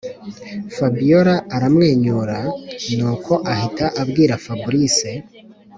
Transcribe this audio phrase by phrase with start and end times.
[0.75, 2.37] fabiora aramwenyura
[2.97, 4.99] nuko ahita abwira fabric